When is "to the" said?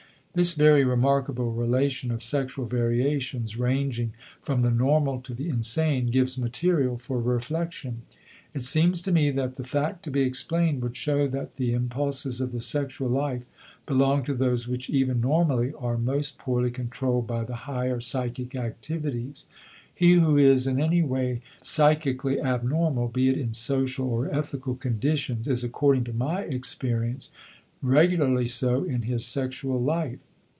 5.23-5.49